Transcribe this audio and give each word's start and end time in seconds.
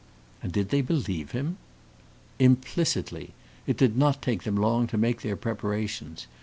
"And 0.41 0.51
did 0.51 0.69
they 0.69 0.81
believe 0.81 1.29
him?" 1.29 1.57
"Implicitly. 2.39 3.35
It 3.67 3.77
did 3.77 3.95
not 3.95 4.19
take 4.19 4.41
them 4.45 4.55
long 4.57 4.87
to 4.87 4.97
make 4.97 5.21
their 5.21 5.35
preparations. 5.37 6.25